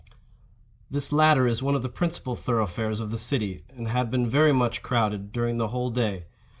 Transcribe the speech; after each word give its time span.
This 0.89 1.11
latter 1.11 1.45
is 1.45 1.61
one 1.61 1.75
of 1.75 1.83
the 1.83 1.87
principal 1.87 2.35
thoroughfares 2.35 2.99
of 2.99 3.11
the 3.11 3.19
city, 3.19 3.63
and 3.69 3.87
had 3.89 4.09
been 4.09 4.25
very 4.25 4.51
much 4.51 4.81
crowded 4.81 5.31
during 5.31 5.57
the 5.57 5.67
whole 5.67 5.91
day. 5.91 6.25